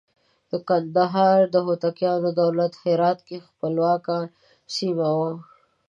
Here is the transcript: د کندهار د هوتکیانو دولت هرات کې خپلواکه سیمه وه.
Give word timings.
د 0.51 0.53
کندهار 0.67 1.39
د 1.53 1.55
هوتکیانو 1.67 2.29
دولت 2.41 2.73
هرات 2.83 3.19
کې 3.27 3.45
خپلواکه 3.47 4.15
سیمه 4.75 5.09
وه. 5.17 5.31